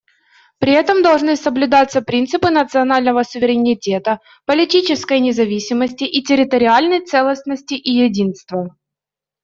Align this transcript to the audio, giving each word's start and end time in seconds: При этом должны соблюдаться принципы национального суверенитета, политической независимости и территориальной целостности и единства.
При 0.57 0.71
этом 0.71 1.03
должны 1.03 1.35
соблюдаться 1.35 2.01
принципы 2.01 2.49
национального 2.49 3.21
суверенитета, 3.21 4.19
политической 4.47 5.19
независимости 5.19 6.05
и 6.05 6.23
территориальной 6.23 7.05
целостности 7.05 7.75
и 7.75 7.91
единства. 7.97 8.75